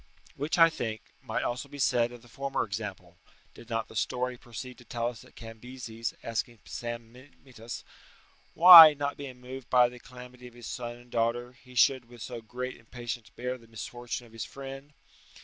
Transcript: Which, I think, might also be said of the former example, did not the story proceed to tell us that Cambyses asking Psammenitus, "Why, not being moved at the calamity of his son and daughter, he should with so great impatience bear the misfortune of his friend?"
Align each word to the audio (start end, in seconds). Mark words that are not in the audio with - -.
Which, 0.35 0.57
I 0.57 0.71
think, 0.71 1.03
might 1.21 1.43
also 1.43 1.69
be 1.69 1.77
said 1.77 2.11
of 2.11 2.23
the 2.23 2.27
former 2.27 2.63
example, 2.63 3.19
did 3.53 3.69
not 3.69 3.87
the 3.87 3.95
story 3.95 4.35
proceed 4.35 4.79
to 4.79 4.83
tell 4.83 5.09
us 5.09 5.21
that 5.21 5.35
Cambyses 5.35 6.15
asking 6.23 6.57
Psammenitus, 6.65 7.83
"Why, 8.55 8.95
not 8.95 9.15
being 9.15 9.39
moved 9.39 9.67
at 9.71 9.89
the 9.91 9.99
calamity 9.99 10.47
of 10.47 10.55
his 10.55 10.65
son 10.65 10.95
and 10.97 11.11
daughter, 11.11 11.51
he 11.51 11.75
should 11.75 12.05
with 12.05 12.23
so 12.23 12.41
great 12.41 12.77
impatience 12.77 13.29
bear 13.29 13.59
the 13.59 13.67
misfortune 13.67 14.25
of 14.25 14.33
his 14.33 14.43
friend?" 14.43 14.93